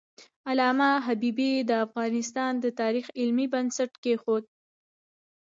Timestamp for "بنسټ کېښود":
3.53-4.43